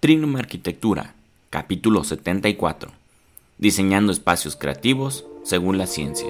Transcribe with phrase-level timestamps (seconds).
[0.00, 1.16] Trinum Arquitectura,
[1.50, 2.92] capítulo 74.
[3.58, 6.28] Diseñando espacios creativos según la ciencia.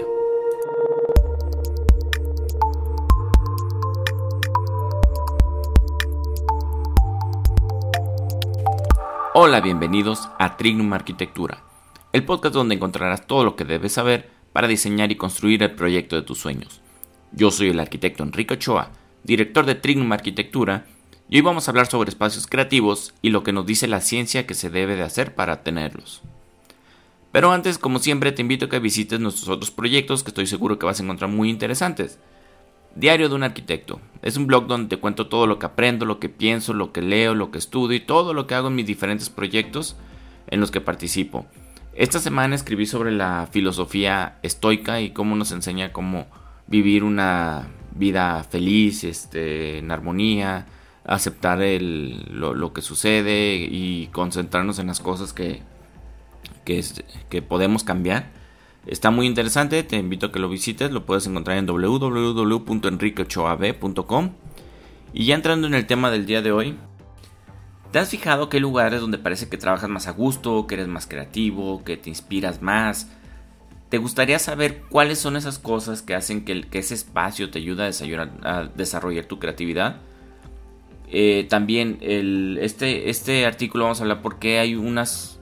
[9.34, 11.62] Hola, bienvenidos a Trignum Arquitectura,
[12.14, 16.16] el podcast donde encontrarás todo lo que debes saber para diseñar y construir el proyecto
[16.16, 16.80] de tus sueños.
[17.32, 18.92] Yo soy el arquitecto Enrique Ochoa,
[19.24, 20.86] director de Trignum Arquitectura,
[21.30, 24.46] y hoy vamos a hablar sobre espacios creativos y lo que nos dice la ciencia
[24.46, 26.22] que se debe de hacer para tenerlos.
[27.32, 30.78] Pero antes, como siempre, te invito a que visites nuestros otros proyectos que estoy seguro
[30.78, 32.18] que vas a encontrar muy interesantes.
[32.94, 34.00] Diario de un arquitecto.
[34.22, 37.02] Es un blog donde te cuento todo lo que aprendo, lo que pienso, lo que
[37.02, 39.96] leo, lo que estudio y todo lo que hago en mis diferentes proyectos
[40.46, 41.46] en los que participo.
[41.94, 46.26] Esta semana escribí sobre la filosofía estoica y cómo nos enseña cómo
[46.66, 50.66] vivir una vida feliz, este, en armonía,
[51.08, 55.62] aceptar el, lo, que sucede y concentrarnos en las cosas que,
[56.64, 58.30] que, podemos cambiar.
[58.86, 64.32] Está muy interesante, te invito a que lo visites, lo puedes encontrar en www.enriqueochoab.com.
[65.14, 66.76] Y ya entrando en el tema del día de hoy,
[67.90, 70.88] ¿te has fijado que hay lugares donde parece que trabajas más a gusto, que eres
[70.88, 73.10] más creativo, que te inspiras más?
[73.88, 77.90] ¿Te gustaría saber cuáles son esas cosas que hacen que, que ese espacio te ayude
[78.42, 80.02] a desarrollar tu creatividad?
[81.10, 81.98] Eh, también
[82.60, 85.38] este, este artículo vamos a hablar porque hay unos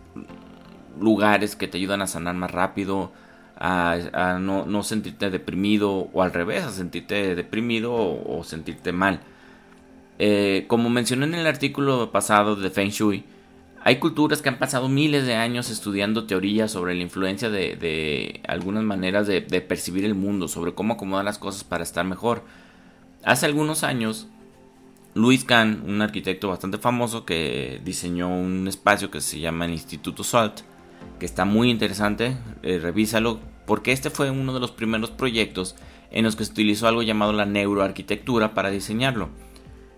[1.01, 3.13] lugares que te ayudan a sanar más rápido,
[3.59, 9.21] a, no, sentirte deprimido o al revés, a sentirte deprimido o, sentirte mal.
[10.19, 13.25] Eh, como mencioné en el artículo pasado de Feng Shui,
[13.83, 18.83] hay culturas que han pasado miles de años estudiando teorías sobre la influencia de, algunas
[18.85, 22.43] maneras de, de percibir el mundo, sobre cómo acomodar las cosas para estar mejor.
[23.25, 24.29] Hace algunos años
[25.17, 30.23] Luis Kahn, un arquitecto bastante famoso que diseñó un espacio que se llama el Instituto
[30.23, 30.61] SALT,
[31.19, 35.75] que está muy interesante, eh, revísalo, porque este fue uno de los primeros proyectos
[36.11, 39.31] en los que se utilizó algo llamado la neuroarquitectura para diseñarlo.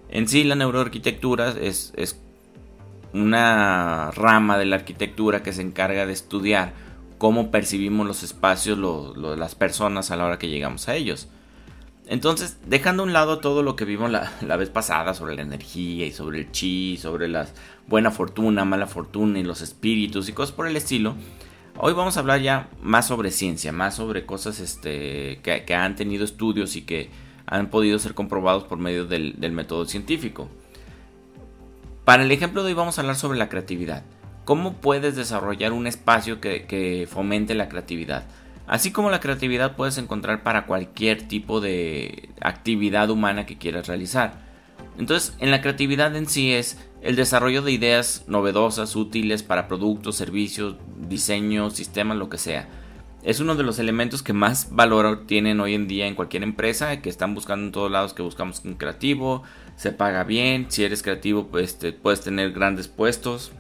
[0.09, 2.21] En sí, la neuroarquitectura es, es
[3.13, 6.75] una rama de la arquitectura que se encarga de estudiar
[7.19, 8.79] cómo percibimos los espacios,
[9.17, 11.29] las personas a la hora que llegamos a ellos.
[12.09, 16.07] Entonces, dejando a un lado todo lo que vimos la, vez pasada sobre la energía
[16.07, 17.47] y sobre el chi, sobre la
[17.87, 21.15] buena fortuna, mala fortuna y los espíritus y cosas por el estilo,
[21.77, 26.25] hoy vamos a hablar ya más sobre ciencia, más sobre cosas este, que, han tenido
[26.25, 27.11] estudios y que
[27.45, 30.49] han podido ser comprobados por medio del, método científico.
[32.07, 34.03] Para el ejemplo de hoy vamos a hablar sobre la creatividad.
[34.47, 38.25] ¿Cómo puedes desarrollar un espacio que fomente la creatividad?
[38.69, 44.47] Así como la creatividad puedes encontrar para cualquier tipo de actividad humana que quieras realizar.
[44.99, 50.17] Entonces, en la creatividad en sí es el desarrollo de ideas novedosas, útiles para productos,
[50.17, 50.77] servicios,
[51.09, 52.69] diseños, sistemas, lo que sea.
[53.23, 57.01] Es uno de los elementos que más valor tienen hoy en día en cualquier empresa,
[57.01, 59.45] que están buscando en todos lados que buscamos un creativo,
[59.77, 63.53] se paga bien, si eres creativo pues puedes tener grandes puestos,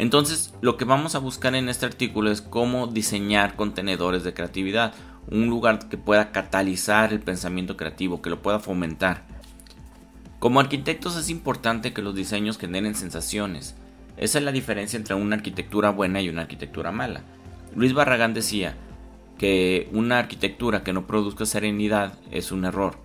[0.00, 4.94] entonces, lo que vamos a buscar en este artículo es cómo diseñar contenedores de creatividad,
[5.30, 9.26] un lugar que pueda catalizar el pensamiento creativo, que lo pueda fomentar.
[10.38, 13.74] Como arquitectos es importante que los diseños generen sensaciones.
[14.16, 17.20] Esa es la diferencia entre una arquitectura buena y una arquitectura mala.
[17.74, 18.76] Luis Barragán decía
[19.36, 22.96] que una arquitectura que no produzca serenidad es un error.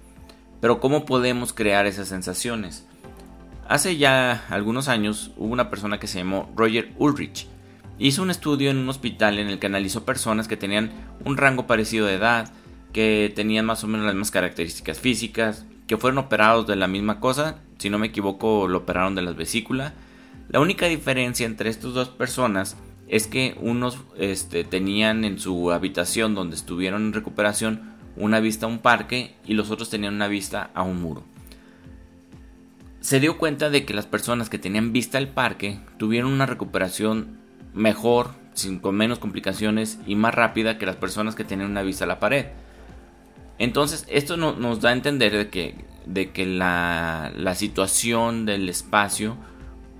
[0.61, 2.87] Pero ¿cómo podemos crear esas sensaciones?
[3.67, 7.47] Hace ya algunos años hubo una persona que se llamó Roger Ulrich.
[7.97, 10.91] Hizo un estudio en un hospital en el que analizó personas que tenían
[11.23, 12.53] un rango parecido de edad,
[12.93, 17.19] que tenían más o menos las mismas características físicas, que fueron operados de la misma
[17.19, 19.93] cosa, si no me equivoco lo operaron de las vesículas.
[20.49, 22.77] La única diferencia entre estas dos personas
[23.07, 28.69] es que unos este, tenían en su habitación donde estuvieron en recuperación una vista a
[28.69, 31.23] un parque y los otros tenían una vista a un muro
[33.05, 37.37] se dio cuenta de que las personas que tenían vista al parque tuvieron una recuperación
[37.71, 42.05] mejor, sin, con menos complicaciones y más rápida que las personas que tenían una vista
[42.05, 42.47] a la pared.
[43.59, 45.75] Entonces, esto nos da a entender de que,
[46.07, 49.37] de que la, la situación del espacio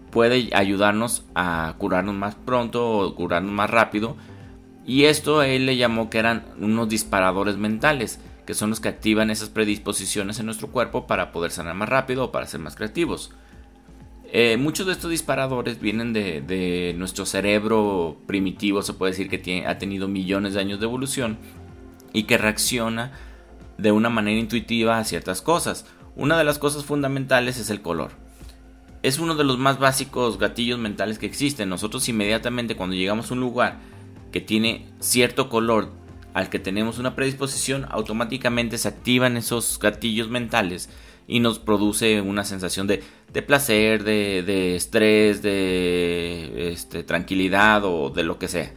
[0.10, 4.18] puede ayudarnos a curarnos más pronto o curarnos más rápido.
[4.84, 9.32] Y esto él le llamó que eran unos disparadores mentales que son los que activan
[9.32, 13.32] esas predisposiciones en nuestro cuerpo para poder sanar más rápido o para ser más creativos.
[14.32, 19.78] Eh, muchos de estos disparadores vienen de, nuestro cerebro primitivo, se puede decir que ha
[19.78, 21.38] tenido millones de años de evolución
[22.12, 23.14] y que reacciona
[23.78, 25.86] de una manera intuitiva a ciertas cosas.
[26.16, 28.12] Una de las cosas fundamentales es el color.
[29.04, 31.70] es uno de los más básicos gatillos mentales que existen.
[31.70, 33.80] Nosotros inmediatamente cuando llegamos a un lugar
[34.32, 35.92] que tiene cierto color
[36.36, 40.90] al que tenemos una predisposición, automáticamente se activan esos gatillos mentales
[41.30, 43.02] y nos produce una sensación de,
[43.42, 48.74] placer, de, estrés, de este, tranquilidad o de lo que sea.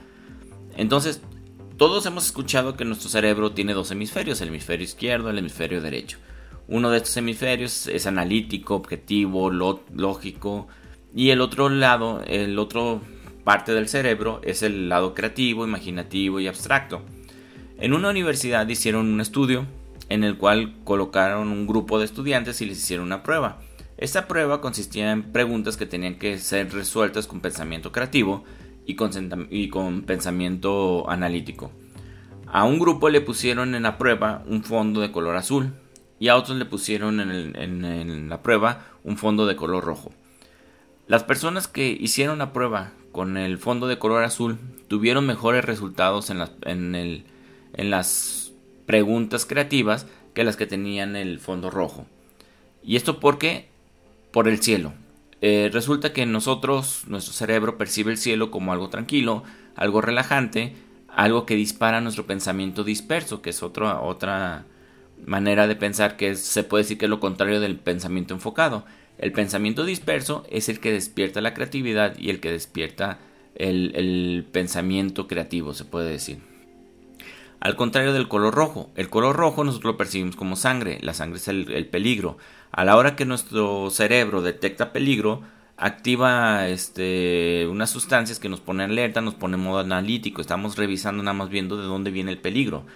[0.77, 1.21] Entonces,
[1.77, 5.81] todos hemos escuchado que nuestro cerebro tiene dos hemisferios, el hemisferio izquierdo y el hemisferio
[5.81, 6.19] derecho.
[6.69, 10.69] Uno de estos hemisferios es analítico, objetivo, lógico,
[11.13, 13.01] y el otro lado, el otro
[13.43, 17.03] parte del cerebro es el lado creativo, imaginativo y abstracto.
[17.81, 19.65] En una universidad hicieron un estudio
[20.09, 23.61] en el cual colocaron un grupo de estudiantes y les hicieron una prueba.
[23.99, 28.43] Esta prueba consistía en preguntas que tenían que ser resueltas con pensamiento creativo
[28.85, 31.71] y con, pensamiento analítico.
[32.49, 35.73] A un grupo le pusieron en la prueba un fondo de color azul
[36.19, 40.11] y a otros le pusieron en, la prueba un fondo de color rojo.
[41.07, 44.59] Las personas que hicieron la prueba con el fondo de color azul
[44.89, 47.25] tuvieron mejores resultados en
[47.79, 48.53] las
[48.87, 52.07] preguntas creativas que las que tenían el fondo rojo.
[52.83, 53.69] ¿Y esto por qué?
[54.33, 54.93] Por el cielo.
[55.41, 59.45] Eh, resulta que nosotros, nuestro cerebro percibe el cielo como algo tranquilo,
[59.77, 60.75] algo relajante,
[61.09, 64.65] algo que dispara nuestro pensamiento disperso, que es otra otra
[65.27, 68.85] manera de pensar que se puede decir que es lo contrario del pensamiento enfocado.
[69.19, 73.19] El pensamiento disperso es el que despierta la creatividad y el que despierta
[73.57, 76.39] el pensamiento creativo, se puede decir.
[77.61, 81.39] Al contrario del color rojo, el color rojo nosotros lo percibimos como sangre, la sangre
[81.39, 82.39] es el, peligro.
[82.71, 85.43] A la hora que nuestro cerebro detecta peligro,
[85.77, 91.23] activa este, unas sustancias que nos ponen alerta, nos pone en modo analítico, estamos revisando
[91.23, 92.87] nada más viendo de dónde viene el peligro.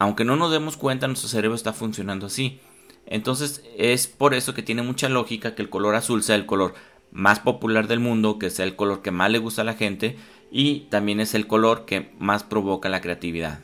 [0.00, 2.60] Aunque no nos demos cuenta, nuestro cerebro está funcionando así.
[3.06, 6.74] Entonces es por eso que tiene mucha lógica que el color azul sea el color
[7.12, 10.16] más popular del mundo, que sea el color que más le gusta a la gente
[10.50, 13.60] y también es el color que más provoca la creatividad.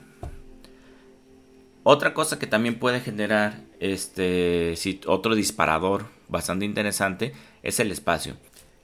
[1.82, 4.75] Otra cosa que también puede generar este
[5.06, 7.32] otro disparador bastante interesante
[7.62, 8.37] es el espacio.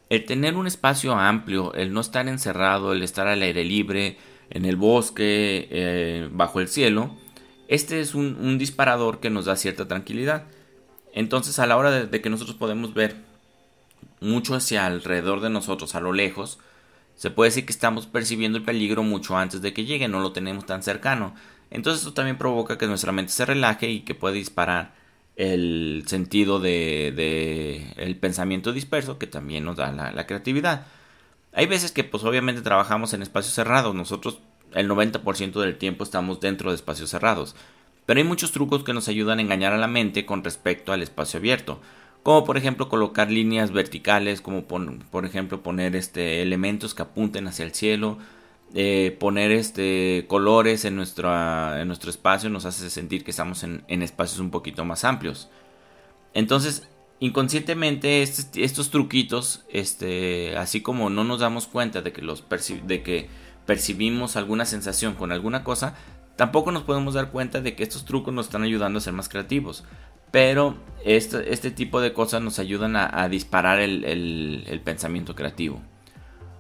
[0.09, 4.17] El tener un espacio amplio, el no estar encerrado, el estar al aire libre,
[4.51, 7.17] en el bosque, eh, bajo el cielo,
[7.69, 10.45] este es un, disparador que nos da cierta tranquilidad.
[11.13, 13.17] Entonces a la hora de, de que nosotros podemos ver
[14.21, 16.61] mucho hacia alrededor de nosotros, a lo lejos,
[17.17, 20.33] se puede decir que estamos percibiendo el peligro mucho antes de que llegue, no lo
[20.33, 21.35] tenemos tan cercano.
[21.71, 24.95] Entonces esto también provoca que nuestra mente se relaje y que pueda disparar
[25.37, 30.87] el sentido de, el pensamiento disperso que también nos da la, creatividad.
[31.53, 34.41] Hay veces que pues obviamente trabajamos en espacios cerrados, nosotros
[34.73, 37.55] el 90% del tiempo estamos dentro de espacios cerrados,
[38.07, 41.03] pero hay muchos trucos que nos ayudan a engañar a la mente con respecto al
[41.03, 41.81] espacio abierto,
[42.23, 47.65] como por ejemplo colocar líneas verticales, como por ejemplo poner este, elementos que apunten hacia
[47.65, 48.19] el cielo,
[48.75, 50.97] eh, poner este colores en, en
[51.89, 55.49] nuestro espacio nos hace sentir que estamos en, espacios un poquito más amplios.
[56.35, 56.89] Entonces,
[57.21, 62.45] inconscientemente estos truquitos, este, así como no nos damos cuenta de que, los
[62.85, 63.29] de que
[63.65, 65.95] percibimos alguna sensación con alguna cosa,
[66.37, 69.29] tampoco nos podemos dar cuenta de que estos trucos nos están ayudando a ser más
[69.29, 69.85] creativos.
[70.33, 75.81] Pero este, este tipo de cosas nos ayudan a, disparar el pensamiento creativo.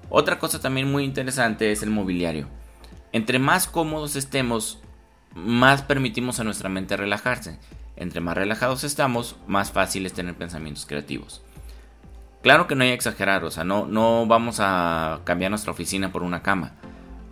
[0.08, 2.48] Otra cosa también muy interesante es el mobiliario.
[3.12, 4.80] Entre más cómodos estemos,
[5.34, 7.58] más permitimos a nuestra mente relajarse.
[7.96, 11.42] Entre más relajados estamos, más fácil es tener pensamientos creativos.
[12.42, 16.12] Claro que no hay que exagerar, o sea, no, no vamos a cambiar nuestra oficina
[16.12, 16.74] por una cama.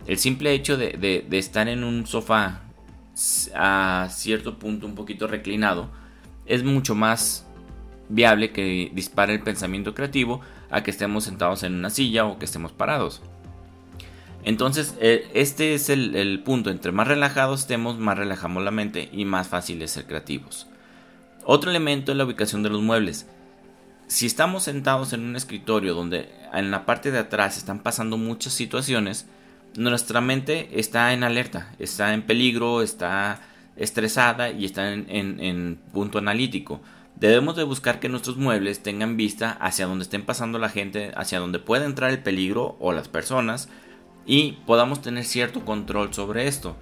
[0.07, 2.61] El simple hecho de, de estar en un sofá
[3.55, 5.89] a cierto punto un poquito reclinado
[6.45, 7.44] es mucho más
[8.09, 12.45] viable que dispare el pensamiento creativo a que estemos sentados en una silla o que
[12.45, 13.21] estemos parados.
[14.43, 16.69] Entonces, eh, este es el, punto.
[16.69, 20.67] Entre más relajados estemos, más relajamos la mente y más fácil es ser creativos.
[21.43, 23.27] Otro elemento es la ubicación de los muebles.
[24.07, 28.53] Si estamos sentados en un escritorio donde en la parte de atrás están pasando muchas
[28.53, 29.25] situaciones,
[29.75, 33.41] nuestra mente está en alerta, está en peligro, está
[33.75, 36.81] estresada y está en punto analítico.
[37.15, 41.39] Debemos de buscar que nuestros muebles tengan vista hacia donde estén pasando la gente, hacia
[41.39, 43.69] donde pueda entrar el peligro o las personas
[44.25, 46.75] y podamos tener cierto control sobre esto.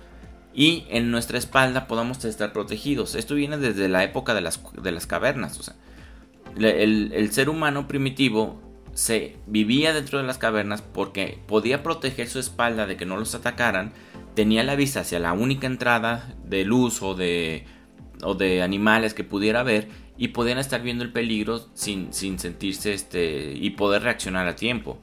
[0.55, 3.15] Y en nuestra espalda podamos estar protegidos.
[3.15, 5.59] Esto viene desde la época de las, de las cavernas.
[5.59, 5.75] O sea,
[6.57, 8.61] el, el ser humano primitivo
[8.93, 13.35] se vivía dentro de las cavernas porque podía proteger su espalda de que no los
[13.35, 13.93] atacaran.
[14.35, 17.65] Tenía la vista hacia la única entrada de luz o de,
[18.23, 22.93] o de animales que pudiera ver y podían estar viendo el peligro sin, sin sentirse
[22.93, 24.99] este y poder reaccionar a tiempo.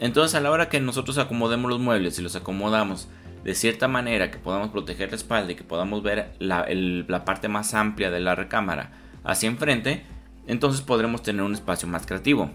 [0.00, 3.08] Entonces a la hora que nosotros acomodemos los muebles y los acomodamos
[3.44, 7.48] de cierta manera que podamos proteger la espalda y que podamos ver la, la parte
[7.48, 8.92] más amplia de la recámara
[9.24, 10.04] hacia enfrente,
[10.46, 12.50] entonces podremos tener un espacio más creativo.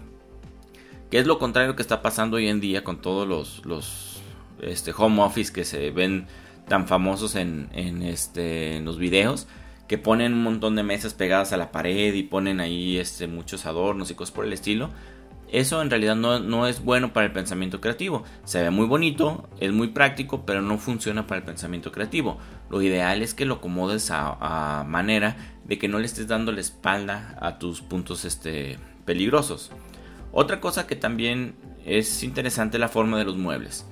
[1.10, 4.22] Que es lo contrario que está pasando hoy en día con todos los, los
[4.60, 6.26] este, home office que se ven
[6.68, 9.46] tan famosos en, en, este, en los videos
[9.88, 13.66] que ponen un montón de mesas pegadas a la pared y ponen ahí este, muchos
[13.66, 14.90] adornos y cosas por el estilo.
[15.52, 18.24] Eso en realidad no, es bueno para el pensamiento creativo.
[18.44, 22.38] Se ve muy bonito, es muy práctico, pero no funciona para el pensamiento creativo.
[22.70, 26.60] Lo ideal es que lo acomodes a, manera de que no le estés dando la
[26.60, 29.70] espalda a tus puntos este, peligrosos.
[30.32, 33.86] Otra cosa que también es interesante la forma de los muebles.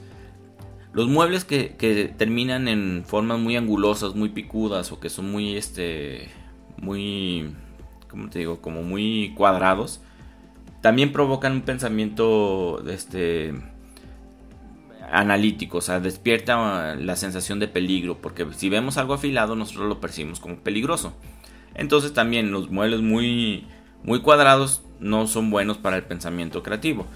[0.93, 6.29] Los muebles que, terminan en formas muy angulosas, muy picudas o que son muy, este,
[6.77, 7.55] muy,
[8.11, 8.61] ¿cómo te digo?
[8.61, 10.01] Como muy cuadrados,
[10.83, 13.55] también provocan un pensamiento, este,
[15.11, 20.01] analítico, o sea, despierta la sensación de peligro, porque si vemos algo afilado nosotros lo
[20.01, 21.15] percibimos como peligroso.
[21.75, 23.67] Entonces también los muebles muy,
[24.03, 27.07] muy cuadrados no son buenos para el pensamiento creativo,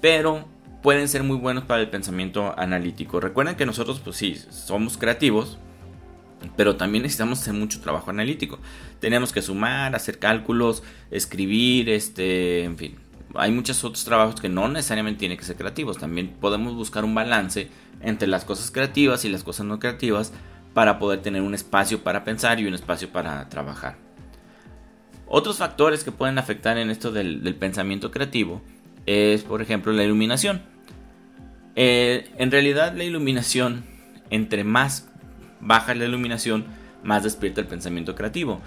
[0.00, 0.46] pero
[0.84, 3.18] pueden ser muy buenos para el pensamiento analítico.
[3.18, 5.56] Recuerden que nosotros, pues sí, somos creativos,
[6.58, 8.58] pero también necesitamos hacer mucho trabajo analítico.
[9.00, 12.96] Tenemos que sumar, hacer cálculos, escribir, este, en fin.
[13.34, 15.96] Hay muchos otros trabajos que no necesariamente tienen que ser creativos.
[15.96, 17.70] También podemos buscar un balance
[18.02, 20.34] entre las cosas creativas y las cosas no creativas
[20.74, 23.96] para poder tener un espacio para pensar y un espacio para trabajar.
[25.26, 28.60] Otros factores que pueden afectar en esto del, del pensamiento creativo
[29.06, 30.73] es, por ejemplo, la iluminación.
[31.76, 33.84] Eh, en realidad la iluminación,
[34.30, 35.08] entre más
[35.60, 36.64] baja la iluminación,
[37.02, 38.60] más despierta el pensamiento creativo.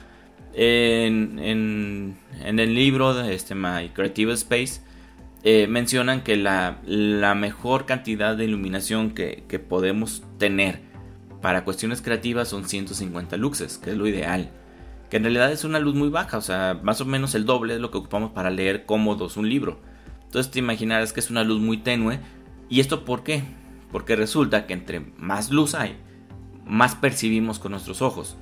[0.53, 4.81] En, el libro de este, My Creative Space
[5.43, 6.79] eh, mencionan que la,
[7.37, 10.81] mejor cantidad de iluminación que, podemos tener
[11.41, 14.49] para cuestiones creativas son 150 luxes, que es lo ideal.
[15.09, 17.75] Que en realidad es una luz muy baja, o sea, más o menos el doble
[17.75, 19.79] es lo que ocupamos para leer cómodos un libro.
[20.25, 22.19] Entonces te imaginarás que es una luz muy tenue
[22.69, 23.43] ¿Y esto por qué?
[23.91, 25.97] Porque resulta que entre más luz hay,
[26.65, 28.35] más percibimos con nuestros ojos.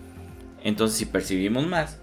[0.63, 2.01] Entonces, si percibimos más,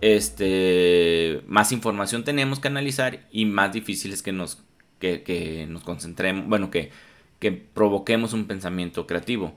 [0.00, 4.62] este, más información tenemos que analizar y más difícil es que nos,
[4.98, 6.90] que, nos concentremos, bueno, que,
[7.38, 9.54] que provoquemos un pensamiento creativo.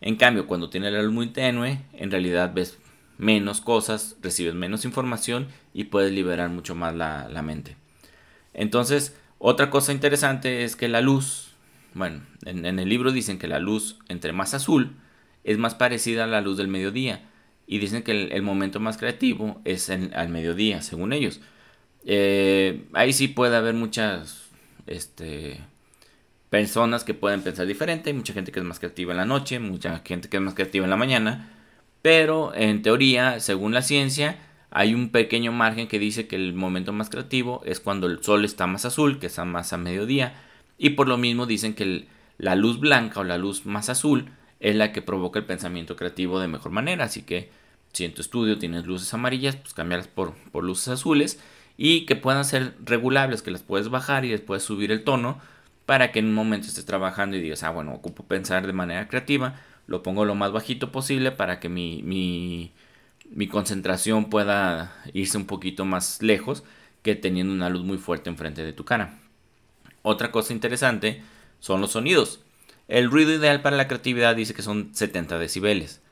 [0.00, 2.78] En cambio, cuando tienes la luz muy tenue, en realidad ves
[3.18, 7.76] menos cosas, recibes menos información y puedes liberar mucho más la, la mente.
[8.54, 11.48] Entonces, otra cosa interesante es que la luz,
[11.94, 14.94] bueno, en, el libro dicen que la luz entre más azul
[15.42, 17.28] es más parecida a la luz del mediodía
[17.66, 21.40] y dicen que el, momento más creativo es al mediodía, según ellos.
[22.04, 24.48] Eh, ahí sí puede haber muchas
[24.86, 25.58] este,
[26.48, 30.02] personas que pueden pensar diferente, mucha gente que es más creativa en la noche, mucha
[30.04, 31.50] gente que es más creativa en la mañana,
[32.00, 34.38] pero en teoría, según la ciencia,
[34.74, 38.44] hay un pequeño margen que dice que el momento más creativo es cuando el sol
[38.44, 40.34] está más azul, que está más a mediodía,
[40.78, 42.06] y por lo mismo dicen que
[42.38, 46.40] la luz blanca o la luz más azul es la que provoca el pensamiento creativo
[46.40, 47.04] de mejor manera.
[47.04, 47.50] Así que
[47.92, 51.38] si en tu estudio tienes luces amarillas, pues cambiarlas por, luces azules
[51.76, 55.38] y que puedan ser regulables, que las puedes bajar y después subir el tono
[55.84, 59.08] para que en un momento estés trabajando y digas, ah, bueno, ocupo pensar de manera
[59.08, 62.72] creativa, lo pongo lo más bajito posible para que mi, mi
[63.34, 66.64] mi concentración pueda irse un poquito más lejos
[67.02, 69.18] que teniendo una luz muy fuerte enfrente de tu cara.
[70.02, 71.22] Otra cosa interesante
[71.58, 72.40] son los sonidos.
[72.88, 76.02] El ruido ideal para la creatividad dice que son 70 decibeles.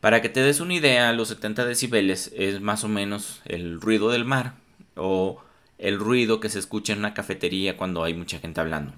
[0.00, 4.10] Para que te des una idea, los 70 decibeles es más o menos el ruido
[4.10, 4.54] del mar
[4.96, 5.42] o
[5.78, 8.92] el ruido que se escucha en una cafetería cuando hay mucha gente hablando.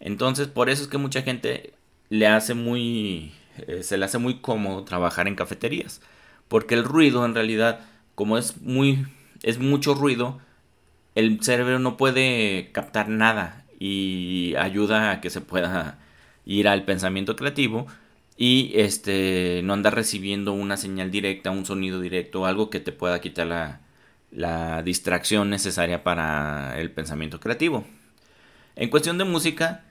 [0.00, 1.74] Entonces, por eso es que mucha gente
[2.08, 3.32] le hace muy
[3.66, 6.00] eh, se le hace muy cómodo trabajar en cafeterías
[6.48, 7.80] porque el ruido en realidad,
[8.14, 9.06] como es muy
[9.42, 10.40] es mucho ruido,
[11.14, 15.98] el cerebro no puede captar nada y ayuda a que se pueda
[16.46, 17.86] ir al pensamiento creativo
[18.36, 23.20] y este no anda recibiendo una señal directa, un sonido directo, algo que te pueda
[23.20, 23.80] quitar la,
[24.30, 27.86] la distracción necesaria para el pensamiento creativo.
[28.76, 29.84] En cuestión de música,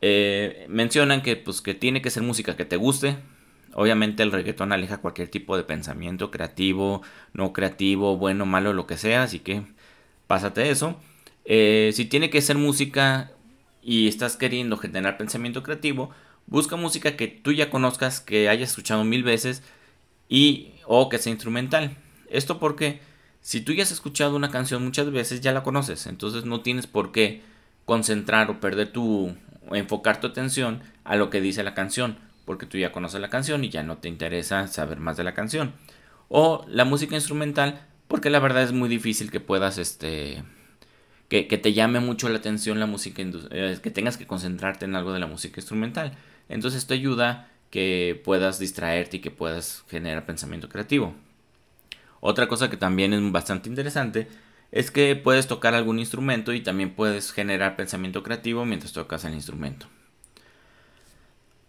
[0.00, 3.16] eh, mencionan que, pues, que tiene que ser música que te guste,
[3.74, 7.02] Obviamente el reggaetón aleja cualquier tipo de pensamiento creativo,
[7.32, 9.62] no creativo, bueno, malo, lo que sea, así que
[10.26, 11.00] pásate eso.
[11.44, 13.32] Eh, si tiene que ser música
[13.82, 16.10] y estás queriendo generar pensamiento creativo,
[16.46, 19.62] busca música que tú ya conozcas, que hayas escuchado mil veces
[20.28, 21.96] y o que sea instrumental.
[22.30, 23.00] Esto porque
[23.40, 26.86] Si tú ya has escuchado una canción muchas veces, ya la conoces, entonces no tienes
[26.86, 27.42] por qué
[27.84, 29.36] concentrar o perder tu
[29.68, 33.30] o enfocar tu atención a lo que dice la canción, porque tú ya conoces la
[33.30, 35.74] canción y ya no te interesa saber más de la canción.
[36.28, 40.42] O la música instrumental, porque la verdad es muy difícil que puedas este
[41.28, 45.14] que, te llame mucho la atención la música, eh, que tengas que concentrarte en algo
[45.14, 46.12] de la música instrumental.
[46.50, 51.14] Entonces esto ayuda que puedas distraerte y que puedas generar pensamiento creativo.
[52.20, 54.28] Otra cosa que también es bastante interesante
[54.72, 59.32] es que puedes tocar algún instrumento y también puedes generar pensamiento creativo mientras tocas el
[59.32, 59.86] instrumento.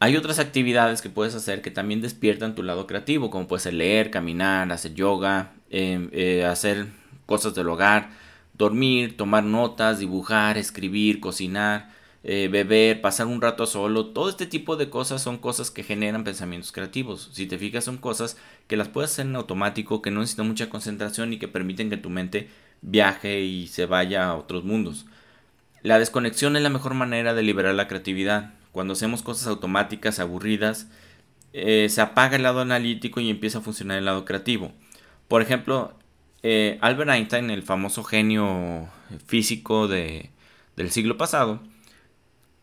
[0.04, 3.76] Hay otras actividades que puedes hacer que también despiertan tu lado creativo, como puede ser
[3.76, 6.88] leer, caminar, hacer yoga, em, eh, hacer
[7.26, 8.10] cosas del hogar,
[8.54, 11.90] dormir, tomar notas, dibujar, escribir, cocinar,
[12.26, 16.26] eh, beber, pasar un rato solo, todo este tipo de cosas son cosas que generan
[16.26, 17.30] pensamientos creativos.
[17.32, 18.36] Si te fijas son cosas
[18.68, 21.96] que las puedes hacer en automático, que no necesitan mucha concentración y que permiten que
[21.96, 22.50] tu mente
[22.82, 25.06] viaje y se vaya a otros mundos.
[25.82, 28.54] La desconexión es la mejor manera de liberar la creatividad.
[28.74, 30.88] Cuando hacemos cosas automáticas, aburridas,
[31.54, 34.72] eh, se apaga el lado analítico y empieza a funcionar el lado creativo.
[35.28, 35.94] Por ejemplo,
[36.42, 38.90] eh, Albert Einstein, el famoso genio
[39.28, 40.32] físico de,
[40.76, 41.62] del siglo pasado,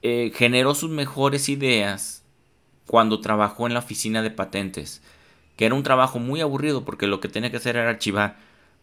[0.03, 2.25] eh, generó sus mejores ideas
[2.87, 5.03] cuando trabajó en la oficina de patentes,
[5.57, 8.37] que era un trabajo muy aburrido porque lo que tenía que hacer era archivar.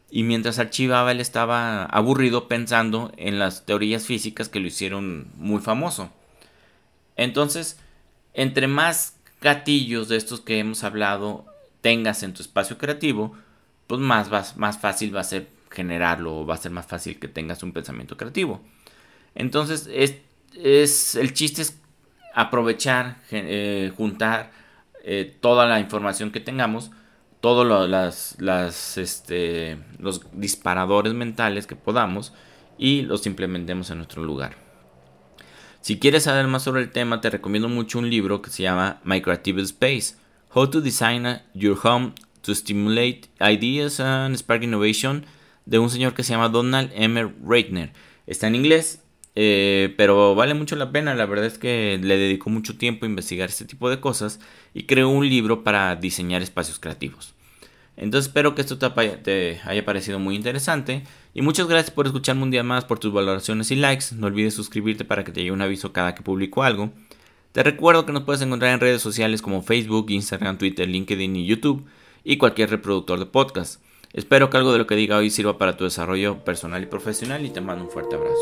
[0.09, 5.59] Y mientras archivaba él estaba aburrido pensando en las teorías físicas que lo hicieron muy
[5.59, 6.09] famoso.
[7.17, 7.79] Entonces,
[8.33, 11.45] entre más gatillos de estos que hemos hablado
[11.81, 13.35] tengas en tu espacio creativo,
[13.87, 17.27] pues más, más fácil va a ser generarlo o va a ser más fácil que
[17.27, 18.61] tengas un pensamiento creativo.
[19.35, 20.15] Entonces, es,
[20.55, 21.79] es el chiste es
[22.33, 24.51] aprovechar, eh, juntar
[25.03, 26.91] eh, toda la información que tengamos,
[27.41, 32.33] todos las, este, los disparadores mentales que podamos
[32.77, 34.66] y los implementemos en nuestro lugar.
[35.87, 38.99] Si quieres saber más sobre el tema, te recomiendo mucho un libro que se llama
[39.05, 40.15] My Creative Space,
[40.53, 42.11] How to Design Your Home
[42.41, 45.25] to Stimulate Ideas and Spark Innovation,
[45.65, 47.31] de un señor que se llama Donald M.
[47.41, 47.93] Reitner.
[48.25, 49.01] Está en inglés,
[49.35, 51.15] eh, pero vale mucho la pena.
[51.15, 54.41] La verdad es que le dedicó mucho tiempo a investigar este tipo de cosas
[54.73, 57.33] y creó un libro para diseñar espacios creativos.
[57.97, 61.03] Entonces espero que esto te, haya parecido muy interesante.
[61.33, 64.05] Y muchas gracias por escucharme un día más, por tus valoraciones y likes.
[64.15, 66.91] No olvides suscribirte para que te llegue un aviso cada que publico algo.
[67.51, 71.47] Te recuerdo que nos puedes encontrar en redes sociales como Facebook, Instagram, Twitter, LinkedIn y
[71.47, 71.85] YouTube
[72.23, 73.81] y cualquier reproductor de podcast.
[74.13, 77.45] Espero que algo de lo que diga hoy sirva para tu desarrollo personal y profesional
[77.45, 78.35] y te mando un fuerte abrazo.